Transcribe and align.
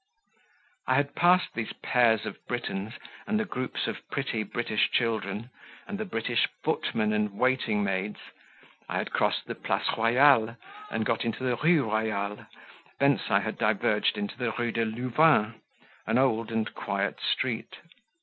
I 0.87 0.95
had 0.95 1.13
passed 1.13 1.53
these 1.53 1.73
pairs 1.73 2.25
of 2.25 2.43
Britons, 2.47 2.93
and 3.27 3.39
the 3.39 3.45
groups 3.45 3.85
of 3.85 3.99
pretty 4.09 4.41
British 4.41 4.89
children, 4.89 5.51
and 5.87 5.99
the 5.99 6.05
British 6.05 6.47
footmen 6.63 7.13
and 7.13 7.33
waiting 7.33 7.83
maids; 7.83 8.17
I 8.89 8.97
had 8.97 9.11
crossed 9.13 9.45
the 9.45 9.53
Place 9.53 9.85
Royale, 9.95 10.57
and 10.89 11.05
got 11.05 11.23
into 11.23 11.43
the 11.43 11.55
Rue 11.55 11.83
Royale, 11.83 12.47
thence 12.97 13.29
I 13.29 13.41
had 13.41 13.59
diverged 13.59 14.17
into 14.17 14.35
the 14.39 14.51
Rue 14.57 14.71
de 14.71 14.85
Louvain 14.85 15.61
an 16.07 16.17
old 16.17 16.51
and 16.51 16.73
quiet 16.73 17.19
street. 17.21 17.77